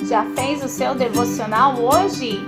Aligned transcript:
Já 0.00 0.24
fez 0.36 0.62
o 0.62 0.68
seu 0.68 0.94
devocional 0.94 1.74
hoje? 1.80 2.40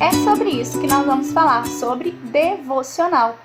É 0.00 0.12
sobre 0.24 0.50
isso 0.50 0.80
que 0.80 0.86
nós 0.86 1.06
vamos 1.06 1.32
falar, 1.32 1.66
sobre 1.66 2.10
devocional. 2.10 3.36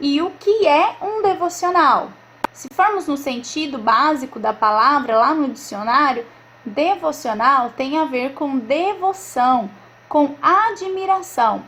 E 0.00 0.22
o 0.22 0.30
que 0.30 0.66
é 0.66 0.96
um 1.02 1.20
devocional? 1.20 2.10
Se 2.52 2.68
formos 2.72 3.06
no 3.06 3.16
sentido 3.16 3.76
básico 3.76 4.38
da 4.38 4.52
palavra 4.52 5.18
lá 5.18 5.34
no 5.34 5.48
dicionário, 5.48 6.24
devocional 6.64 7.70
tem 7.70 7.98
a 7.98 8.04
ver 8.04 8.34
com 8.34 8.56
devoção, 8.56 9.68
com 10.08 10.36
admiração. 10.40 11.62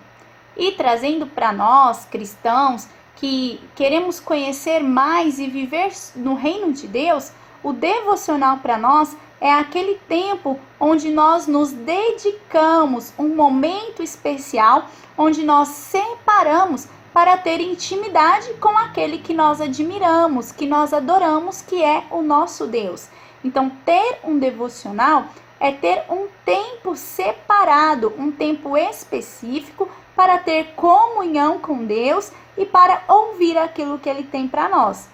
E 0.56 0.72
trazendo 0.72 1.26
para 1.26 1.52
nós, 1.52 2.04
cristãos, 2.04 2.88
que 3.16 3.60
queremos 3.74 4.20
conhecer 4.20 4.82
mais 4.82 5.38
e 5.38 5.46
viver 5.46 5.92
no 6.16 6.34
reino 6.34 6.72
de 6.72 6.86
Deus, 6.86 7.32
o 7.62 7.72
devocional 7.72 8.58
para 8.58 8.76
nós 8.76 9.16
é 9.40 9.52
aquele 9.52 9.96
tempo 10.08 10.58
onde 10.78 11.10
nós 11.10 11.46
nos 11.46 11.72
dedicamos, 11.72 13.12
um 13.18 13.34
momento 13.34 14.02
especial 14.02 14.88
onde 15.16 15.44
nós 15.44 15.68
separamos 15.68 16.88
para 17.12 17.36
ter 17.36 17.60
intimidade 17.60 18.52
com 18.54 18.76
aquele 18.76 19.18
que 19.18 19.32
nós 19.32 19.60
admiramos, 19.60 20.50
que 20.50 20.66
nós 20.66 20.92
adoramos, 20.92 21.62
que 21.62 21.82
é 21.82 22.04
o 22.10 22.22
nosso 22.22 22.66
Deus. 22.66 23.08
Então, 23.44 23.70
ter 23.84 24.18
um 24.24 24.38
devocional 24.38 25.26
é 25.60 25.70
ter 25.70 26.02
um 26.10 26.26
tempo 26.44 26.96
separado, 26.96 28.12
um 28.18 28.32
tempo 28.32 28.76
específico 28.76 29.88
para 30.16 30.38
ter 30.38 30.72
comunhão 30.74 31.58
com 31.58 31.84
Deus 31.84 32.32
e 32.56 32.64
para 32.64 33.02
ouvir 33.08 33.58
aquilo 33.58 33.98
que 33.98 34.08
ele 34.08 34.24
tem 34.24 34.48
para 34.48 34.68
nós. 34.68 35.08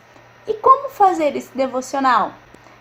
E 0.47 0.55
como 0.55 0.91
fazer 0.91 1.37
esse 1.37 1.57
devocional? 1.57 2.33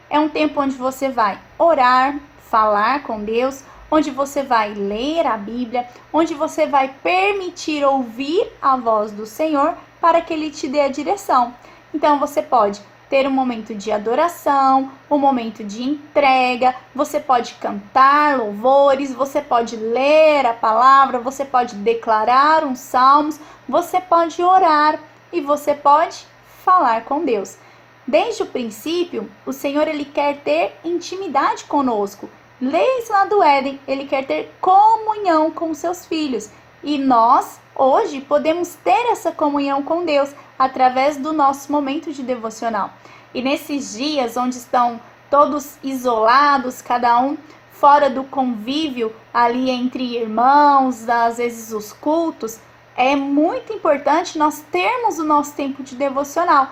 É 0.09 0.19
um 0.19 0.29
tempo 0.29 0.59
onde 0.61 0.75
você 0.75 1.09
vai 1.09 1.39
orar, 1.57 2.19
falar 2.49 3.03
com 3.03 3.23
Deus, 3.23 3.63
onde 3.91 4.11
você 4.11 4.43
vai 4.43 4.73
ler 4.73 5.25
a 5.25 5.37
Bíblia, 5.37 5.87
onde 6.11 6.33
você 6.33 6.65
vai 6.65 6.89
permitir 7.03 7.83
ouvir 7.83 8.52
a 8.61 8.75
voz 8.75 9.11
do 9.11 9.25
Senhor 9.25 9.75
para 9.99 10.21
que 10.21 10.33
ele 10.33 10.49
te 10.49 10.67
dê 10.67 10.81
a 10.81 10.89
direção. 10.89 11.53
Então 11.93 12.19
você 12.19 12.41
pode 12.41 12.81
ter 13.09 13.27
um 13.27 13.31
momento 13.31 13.73
de 13.73 13.91
adoração, 13.91 14.91
um 15.09 15.17
momento 15.17 15.63
de 15.63 15.83
entrega, 15.83 16.75
você 16.93 17.19
pode 17.19 17.55
cantar 17.55 18.38
louvores, 18.38 19.13
você 19.13 19.41
pode 19.41 19.75
ler 19.75 20.45
a 20.45 20.53
palavra, 20.53 21.19
você 21.19 21.43
pode 21.43 21.75
declarar 21.75 22.63
uns 22.63 22.80
salmos, 22.80 23.39
você 23.67 23.99
pode 23.99 24.41
orar 24.43 24.99
e 25.33 25.41
você 25.41 25.73
pode 25.73 26.25
falar 26.63 27.03
com 27.05 27.25
Deus. 27.25 27.57
Desde 28.05 28.43
o 28.43 28.47
princípio, 28.47 29.30
o 29.45 29.52
Senhor 29.52 29.87
ele 29.87 30.05
quer 30.05 30.37
ter 30.37 30.80
intimidade 30.83 31.65
conosco. 31.65 32.30
Leis 32.61 33.09
lá 33.09 33.25
do 33.25 33.41
Éden, 33.41 33.80
ele 33.87 34.05
quer 34.05 34.25
ter 34.25 34.52
comunhão 34.59 35.49
com 35.49 35.73
seus 35.73 36.05
filhos. 36.05 36.49
E 36.83 36.97
nós, 36.97 37.59
hoje, 37.75 38.21
podemos 38.21 38.75
ter 38.83 39.11
essa 39.11 39.31
comunhão 39.31 39.81
com 39.83 40.05
Deus 40.05 40.33
através 40.59 41.15
do 41.15 41.31
nosso 41.31 41.71
momento 41.71 42.11
de 42.11 42.21
devocional. 42.21 42.91
E 43.33 43.41
nesses 43.41 43.93
dias 43.93 44.35
onde 44.35 44.57
estão 44.57 44.99
todos 45.29 45.77
isolados, 45.81 46.81
cada 46.81 47.17
um 47.21 47.38
fora 47.71 48.09
do 48.09 48.25
convívio 48.25 49.15
ali 49.33 49.69
entre 49.69 50.17
irmãos, 50.17 51.07
às 51.07 51.37
vezes 51.37 51.71
os 51.71 51.93
cultos, 51.93 52.59
é 52.97 53.15
muito 53.15 53.71
importante 53.71 54.37
nós 54.37 54.61
termos 54.69 55.17
o 55.17 55.23
nosso 55.23 55.55
tempo 55.55 55.81
de 55.81 55.95
devocional. 55.95 56.67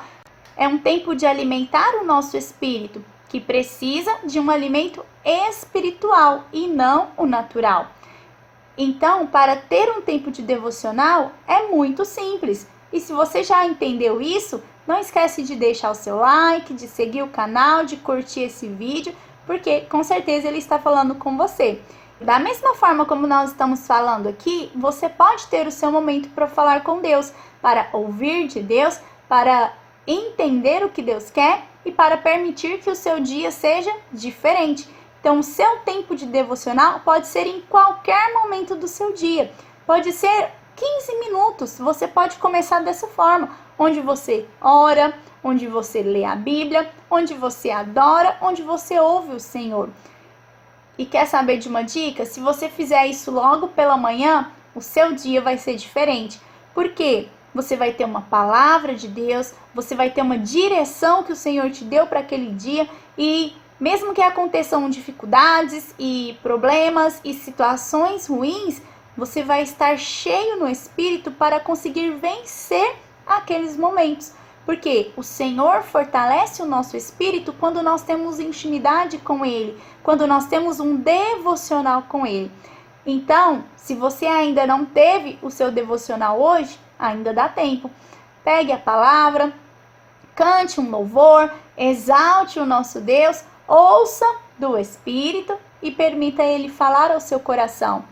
É 0.58 0.68
um 0.68 0.78
tempo 0.78 1.16
de 1.16 1.26
alimentar 1.26 1.96
o 2.02 2.04
nosso 2.04 2.36
espírito, 2.36 3.02
que 3.30 3.40
precisa 3.40 4.14
de 4.26 4.38
um 4.38 4.52
alimento 4.52 5.06
espiritual 5.24 6.44
e 6.52 6.68
não 6.68 7.10
o 7.16 7.26
natural. 7.26 7.88
Então, 8.78 9.26
para 9.26 9.56
ter 9.56 9.90
um 9.92 10.02
tempo 10.02 10.30
de 10.30 10.42
devocional 10.42 11.32
é 11.48 11.68
muito 11.68 12.04
simples. 12.04 12.68
E 12.92 13.00
se 13.00 13.14
você 13.14 13.44
já 13.44 13.66
entendeu 13.66 14.22
isso, 14.22 14.64
não 14.88 15.00
esquece 15.00 15.44
de 15.44 15.56
deixar 15.56 15.92
o 15.92 15.96
seu 15.96 16.18
like, 16.18 16.74
de 16.74 16.88
seguir 16.88 17.22
o 17.22 17.28
canal, 17.28 17.84
de 17.84 17.98
curtir 17.98 18.44
esse 18.44 18.68
vídeo, 18.68 19.14
porque 19.46 19.82
com 19.82 20.04
certeza 20.04 20.48
ele 20.48 20.58
está 20.58 20.80
falando 20.80 21.16
com 21.16 21.38
você. 21.38 21.82
Da 22.20 22.40
mesma 22.40 22.74
forma 22.74 23.06
como 23.06 23.28
nós 23.28 23.52
estamos 23.52 23.86
falando 23.86 24.28
aqui, 24.28 24.72
você 24.74 25.08
pode 25.08 25.48
ter 25.48 25.68
o 25.68 25.72
seu 25.72 25.92
momento 25.92 26.30
para 26.30 26.48
falar 26.48 26.84
com 26.84 27.00
Deus, 27.00 27.32
para 27.62 27.90
ouvir 27.94 28.48
de 28.48 28.62
Deus, 28.62 29.00
para 29.30 29.74
entender 30.08 30.84
o 30.84 30.90
que 30.90 31.02
Deus 31.02 31.30
quer 31.30 31.64
e 31.86 31.92
para 31.92 32.18
permitir 32.18 32.80
que 32.80 32.90
o 32.90 32.96
seu 32.96 33.20
dia 33.20 33.52
seja 33.52 33.94
diferente. 34.12 34.90
Então, 35.20 35.40
o 35.40 35.44
seu 35.44 35.80
tempo 35.80 36.16
de 36.16 36.26
devocional 36.26 37.02
pode 37.02 37.28
ser 37.28 37.46
em 37.46 37.62
qualquer 37.62 38.34
momento 38.34 38.76
do 38.76 38.88
seu 38.88 39.14
dia. 39.14 39.52
Pode 39.86 40.12
ser 40.14 40.52
15 40.78 41.20
minutos. 41.20 41.78
Você 41.80 42.08
pode 42.08 42.38
começar 42.38 42.80
dessa 42.82 43.08
forma, 43.08 43.50
onde 43.78 44.00
você 44.00 44.46
ora, 44.62 45.14
onde 45.44 45.68
você 45.68 46.04
lê 46.04 46.24
a 46.24 46.36
Bíblia, 46.36 46.90
onde 47.10 47.34
você 47.34 47.72
adora, 47.72 48.38
onde 48.42 48.62
você 48.62 49.00
ouve 49.00 49.34
o 49.34 49.40
Senhor. 49.40 49.90
E 50.98 51.06
quer 51.06 51.26
saber 51.26 51.58
de 51.58 51.68
uma 51.68 51.84
dica? 51.84 52.26
Se 52.26 52.40
você 52.40 52.70
fizer 52.70 53.08
isso 53.08 53.32
logo 53.32 53.70
pela 53.70 53.98
manhã, 53.98 54.52
o 54.76 54.82
seu 54.82 55.14
dia 55.14 55.42
vai 55.42 55.58
ser 55.58 55.76
diferente. 55.76 56.40
Por 56.74 56.90
quê? 56.90 57.28
Você 57.54 57.76
vai 57.76 57.92
ter 57.92 58.06
uma 58.06 58.22
palavra 58.22 58.94
de 58.94 59.08
Deus, 59.08 59.54
você 59.74 59.96
vai 59.96 60.12
ter 60.12 60.22
uma 60.22 60.38
direção 60.38 61.24
que 61.24 61.32
o 61.32 61.36
Senhor 61.36 61.72
te 61.72 61.84
deu 61.84 62.06
para 62.06 62.20
aquele 62.20 62.52
dia 62.52 62.88
e 63.18 63.54
mesmo 63.80 64.14
que 64.14 64.22
aconteçam 64.22 64.90
dificuldades 64.90 65.94
e 65.98 66.38
problemas 66.44 67.20
e 67.24 67.34
situações 67.34 68.28
ruins, 68.28 68.82
você 69.18 69.42
vai 69.44 69.64
estar 69.64 69.98
cheio 69.98 70.58
no 70.58 70.70
espírito 70.70 71.32
para 71.32 71.60
conseguir 71.60 72.12
vencer 72.12 72.96
aqueles 73.26 73.76
momentos. 73.76 74.32
Porque 74.64 75.12
o 75.18 75.24
Senhor 75.24 75.82
fortalece 75.82 76.62
o 76.62 76.66
nosso 76.66 76.96
espírito 76.96 77.54
quando 77.54 77.82
nós 77.82 78.04
temos 78.04 78.40
intimidade 78.40 79.18
com 79.18 79.46
Ele, 79.46 79.82
quando 80.04 80.28
nós 80.28 80.46
temos 80.46 80.80
um 80.80 80.96
devocional 80.98 82.04
com 82.04 82.28
Ele. 82.28 82.52
Então, 83.06 83.64
se 83.78 83.96
você 83.96 84.26
ainda 84.26 84.68
não 84.68 84.86
teve 84.86 85.40
o 85.42 85.50
seu 85.50 85.72
devocional 85.72 86.40
hoje, 86.40 86.78
ainda 87.00 87.34
dá 87.34 87.48
tempo. 87.48 87.90
Pegue 88.44 88.74
a 88.74 88.78
palavra, 88.78 89.54
cante 90.36 90.80
um 90.80 90.90
louvor, 90.92 91.50
exalte 91.78 92.60
o 92.60 92.66
nosso 92.66 93.00
Deus, 93.00 93.44
ouça 93.66 94.26
do 94.60 94.78
Espírito 94.78 95.58
e 95.82 95.90
permita 95.90 96.44
Ele 96.44 96.68
falar 96.68 97.12
ao 97.12 97.22
seu 97.22 97.40
coração. 97.40 98.04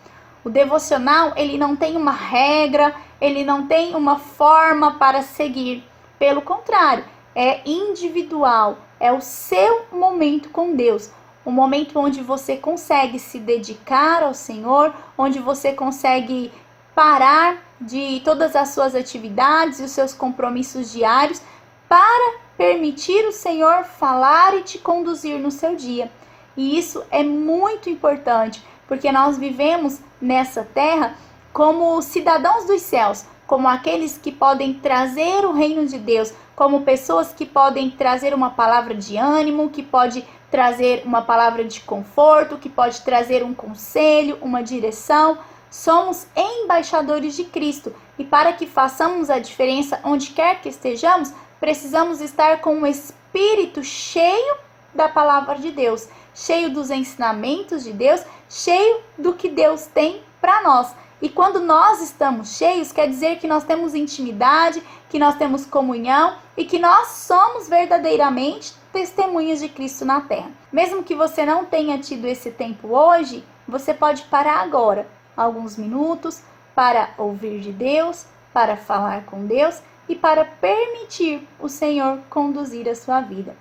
O 0.45 0.49
devocional, 0.51 1.33
ele 1.35 1.57
não 1.57 1.75
tem 1.75 1.97
uma 1.97 2.11
regra, 2.11 2.93
ele 3.19 3.43
não 3.43 3.65
tem 3.65 3.95
uma 3.95 4.19
forma 4.19 4.93
para 4.93 5.23
seguir. 5.23 5.83
Pelo 6.19 6.39
contrário, 6.39 7.03
é 7.33 7.67
individual, 7.67 8.77
é 8.99 9.11
o 9.11 9.21
seu 9.21 9.87
momento 9.91 10.49
com 10.49 10.75
Deus. 10.75 11.09
Um 11.43 11.51
momento 11.51 11.99
onde 11.99 12.21
você 12.21 12.57
consegue 12.57 13.17
se 13.17 13.39
dedicar 13.39 14.21
ao 14.21 14.35
Senhor, 14.35 14.93
onde 15.17 15.39
você 15.39 15.73
consegue 15.73 16.53
parar 16.93 17.57
de 17.81 18.21
todas 18.23 18.55
as 18.55 18.69
suas 18.69 18.93
atividades 18.93 19.79
e 19.79 19.83
os 19.83 19.91
seus 19.91 20.13
compromissos 20.13 20.91
diários 20.91 21.41
para 21.89 22.37
permitir 22.55 23.25
o 23.25 23.31
Senhor 23.31 23.83
falar 23.83 24.55
e 24.55 24.61
te 24.61 24.77
conduzir 24.77 25.39
no 25.39 25.49
seu 25.49 25.75
dia. 25.75 26.11
E 26.55 26.77
isso 26.77 27.03
é 27.09 27.23
muito 27.23 27.89
importante, 27.89 28.63
porque 28.87 29.11
nós 29.11 29.37
vivemos 29.37 29.99
nessa 30.21 30.63
terra 30.63 31.15
como 31.53 32.01
cidadãos 32.01 32.65
dos 32.65 32.81
céus, 32.81 33.25
como 33.47 33.67
aqueles 33.67 34.17
que 34.17 34.31
podem 34.31 34.73
trazer 34.73 35.45
o 35.45 35.53
reino 35.53 35.85
de 35.85 35.97
Deus, 35.97 36.33
como 36.55 36.81
pessoas 36.81 37.31
que 37.31 37.45
podem 37.45 37.89
trazer 37.89 38.33
uma 38.33 38.49
palavra 38.49 38.95
de 38.95 39.17
ânimo, 39.17 39.69
que 39.69 39.83
pode 39.83 40.25
trazer 40.49 41.03
uma 41.05 41.21
palavra 41.21 41.63
de 41.63 41.81
conforto, 41.81 42.57
que 42.57 42.69
pode 42.69 43.01
trazer 43.01 43.43
um 43.43 43.53
conselho, 43.53 44.37
uma 44.41 44.63
direção. 44.63 45.37
Somos 45.69 46.27
embaixadores 46.35 47.35
de 47.35 47.43
Cristo 47.43 47.93
e 48.17 48.23
para 48.23 48.53
que 48.53 48.65
façamos 48.65 49.29
a 49.29 49.39
diferença 49.39 49.99
onde 50.03 50.29
quer 50.29 50.61
que 50.61 50.69
estejamos, 50.69 51.33
precisamos 51.59 52.21
estar 52.21 52.61
com 52.61 52.81
o 52.81 52.87
espírito 52.87 53.83
cheio 53.83 54.64
da 54.95 55.09
palavra 55.09 55.55
de 55.55 55.69
Deus, 55.69 56.07
cheio 56.33 56.71
dos 56.71 56.89
ensinamentos 56.89 57.83
de 57.83 57.91
Deus, 57.91 58.23
cheio 58.49 59.01
do 59.17 59.33
que 59.33 59.49
Deus 59.49 59.85
tem 59.85 60.21
para 60.41 60.63
nós. 60.63 60.95
E 61.21 61.29
quando 61.29 61.59
nós 61.59 62.01
estamos 62.01 62.57
cheios, 62.57 62.91
quer 62.91 63.07
dizer 63.07 63.39
que 63.39 63.47
nós 63.47 63.63
temos 63.63 63.93
intimidade, 63.93 64.81
que 65.09 65.19
nós 65.19 65.35
temos 65.35 65.65
comunhão 65.65 66.35
e 66.57 66.65
que 66.65 66.77
nós 66.77 67.07
somos 67.07 67.67
verdadeiramente 67.69 68.73
testemunhas 68.91 69.59
de 69.59 69.69
Cristo 69.69 70.05
na 70.05 70.21
terra. 70.21 70.51
Mesmo 70.71 71.03
que 71.03 71.15
você 71.15 71.45
não 71.45 71.65
tenha 71.65 71.97
tido 71.97 72.25
esse 72.25 72.51
tempo 72.51 72.95
hoje, 72.95 73.43
você 73.67 73.93
pode 73.93 74.23
parar 74.23 74.59
agora, 74.61 75.07
alguns 75.35 75.77
minutos, 75.77 76.41
para 76.75 77.09
ouvir 77.17 77.59
de 77.61 77.71
Deus, 77.71 78.25
para 78.53 78.77
falar 78.77 79.23
com 79.25 79.45
Deus 79.45 79.81
e 80.07 80.15
para 80.15 80.45
permitir 80.45 81.47
o 81.59 81.67
Senhor 81.67 82.19
conduzir 82.29 82.87
a 82.87 82.95
sua 82.95 83.21
vida. 83.21 83.55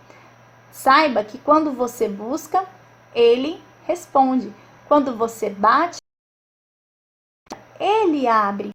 Saiba 0.75 1.23
que 1.23 1.39
quando 1.39 1.73
você 1.73 2.09
busca, 2.09 2.67
ele 3.15 3.63
responde. 3.87 4.53
Quando 4.89 5.17
você 5.17 5.49
bate, 5.49 5.99
ele 7.79 8.27
abre. 8.27 8.71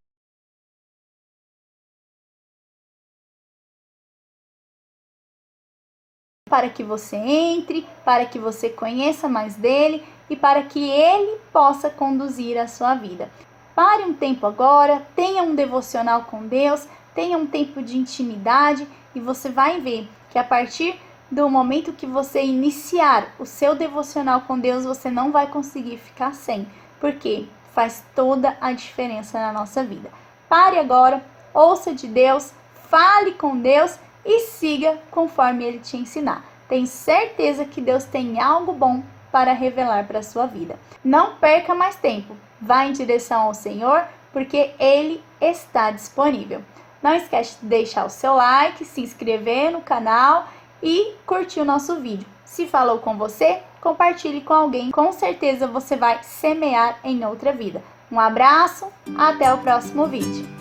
Para 6.50 6.70
que 6.70 6.84
você 6.84 7.18
entre, 7.18 7.86
para 8.06 8.26
que 8.26 8.40
você 8.40 8.70
conheça 8.70 9.28
mais 9.28 9.58
dele 9.58 10.02
e 10.30 10.38
para 10.38 10.64
que 10.64 10.80
ele 10.90 11.38
possa 11.52 11.90
conduzir 11.90 12.58
a 12.58 12.68
sua 12.70 12.96
vida. 12.96 13.30
Pare 13.76 14.04
um 14.04 14.14
tempo 14.14 14.48
agora, 14.48 15.06
tenha 15.18 15.44
um 15.44 15.54
devocional 15.54 16.24
com 16.24 16.48
Deus, 16.48 16.88
tenha 17.14 17.38
um 17.38 17.46
tempo 17.46 17.84
de 17.84 17.98
intimidade 17.98 18.88
e 19.14 19.20
você 19.20 19.50
vai 19.50 19.82
ver 19.82 20.08
que 20.32 20.40
a 20.40 20.44
partir 20.46 20.98
do 21.32 21.48
momento 21.50 21.94
que 21.94 22.06
você 22.06 22.42
iniciar 22.42 23.28
o 23.38 23.46
seu 23.46 23.76
devocional 23.76 24.42
com 24.42 24.60
Deus, 24.60 24.86
você 24.86 25.10
não 25.12 25.32
vai 25.32 25.48
conseguir 25.48 25.98
ficar 25.98 26.34
sem. 26.34 26.68
Porque 27.00 27.46
faz 27.74 28.04
toda 28.16 28.58
a 28.60 28.74
diferença 28.74 29.40
na 29.40 29.54
nossa 29.54 29.84
vida. 29.84 30.10
Pare 30.48 30.80
agora, 30.80 31.24
ouça 31.54 31.94
de 31.94 32.08
Deus, 32.08 32.52
fale 32.90 33.34
com 33.34 33.58
Deus 33.58 33.98
e 34.26 34.42
siga 34.42 34.98
conforme 35.12 35.64
ele 35.64 35.80
te 35.80 35.96
ensinar. 35.96 36.44
Tenho 36.68 36.88
certeza 36.88 37.66
que 37.66 37.82
Deus 37.82 38.04
tem 38.04 38.42
algo 38.42 38.74
bom 38.74 39.04
para 39.32 39.54
revelar 39.54 40.06
para 40.08 40.20
a 40.20 40.24
sua 40.24 40.46
vida. 40.46 40.78
Não 41.04 41.36
perca 41.36 41.74
mais 41.76 41.96
tempo. 41.96 42.36
Vá 42.60 42.86
em 42.86 42.92
direção 42.92 43.42
ao 43.42 43.54
Senhor, 43.54 44.04
porque 44.34 44.72
ele 44.80 45.24
está 45.40 45.92
disponível. 45.92 46.62
Não 47.02 47.16
esquece 47.16 47.58
de 47.62 47.68
deixar 47.68 48.06
o 48.06 48.10
seu 48.10 48.36
like, 48.36 48.84
se 48.84 49.02
inscrever 49.02 49.72
no 49.72 49.82
canal 49.82 50.48
e 50.82 51.14
curtir 51.26 51.60
o 51.60 51.66
nosso 51.66 51.96
vídeo. 51.96 52.28
Se 52.46 52.68
falou 52.68 53.00
com 53.00 53.18
você, 53.18 53.60
compartilhe 53.80 54.42
com 54.42 54.54
alguém. 54.54 54.92
Com 54.92 55.12
certeza 55.12 55.68
você 55.68 55.96
vai 55.96 56.24
semear 56.24 57.00
em 57.04 57.24
outra 57.26 57.52
vida. 57.52 57.82
Um 58.12 58.20
abraço, 58.20 58.88
até 59.18 59.54
o 59.54 59.60
próximo 59.60 60.08
vídeo. 60.08 60.59